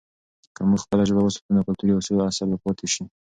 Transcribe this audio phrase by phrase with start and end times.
[0.55, 1.93] که موږ خپله ژبه وساتو، نو کلتوري
[2.27, 3.03] اصل به پاته سي.